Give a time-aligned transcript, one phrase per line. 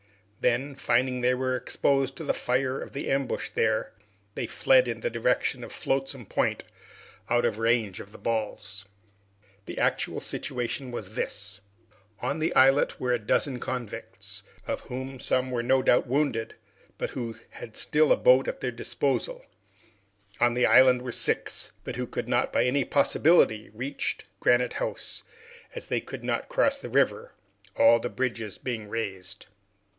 [0.39, 3.93] Then, finding they were exposed to the fire of the ambush there,
[4.33, 6.63] they fled in the direction of Flotsam Point,
[7.29, 8.85] out of range of the balls.
[9.67, 11.61] The actual situation was this:
[12.19, 16.55] on the islet were a dozen convicts, of whom some were no doubt wounded,
[16.97, 19.45] but who had still a boat at their disposal;
[20.39, 25.21] on the island were six, but who could not by any possibility reach Granite House,
[25.75, 27.33] as they could not cross the river,
[27.77, 29.45] all the bridges being raised.